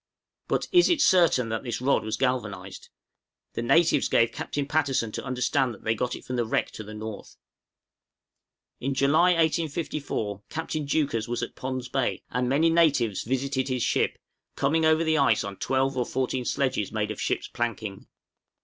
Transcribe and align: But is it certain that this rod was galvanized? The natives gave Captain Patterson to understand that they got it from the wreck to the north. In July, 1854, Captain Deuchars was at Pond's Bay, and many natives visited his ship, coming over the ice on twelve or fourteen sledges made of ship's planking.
But 0.47 0.67
is 0.71 0.89
it 0.89 0.99
certain 0.99 1.49
that 1.49 1.61
this 1.61 1.79
rod 1.79 2.03
was 2.03 2.17
galvanized? 2.17 2.89
The 3.53 3.61
natives 3.61 4.09
gave 4.09 4.31
Captain 4.31 4.65
Patterson 4.65 5.11
to 5.11 5.23
understand 5.23 5.75
that 5.75 5.83
they 5.83 5.93
got 5.93 6.15
it 6.15 6.25
from 6.25 6.37
the 6.37 6.43
wreck 6.45 6.71
to 6.71 6.83
the 6.83 6.95
north. 6.95 7.37
In 8.79 8.95
July, 8.95 9.33
1854, 9.33 10.41
Captain 10.49 10.87
Deuchars 10.87 11.27
was 11.27 11.43
at 11.43 11.53
Pond's 11.53 11.87
Bay, 11.87 12.23
and 12.31 12.49
many 12.49 12.71
natives 12.71 13.21
visited 13.21 13.67
his 13.67 13.83
ship, 13.83 14.17
coming 14.55 14.85
over 14.85 15.03
the 15.03 15.19
ice 15.19 15.43
on 15.43 15.57
twelve 15.57 15.95
or 15.95 16.07
fourteen 16.07 16.45
sledges 16.45 16.91
made 16.91 17.11
of 17.11 17.21
ship's 17.21 17.47
planking. 17.47 18.07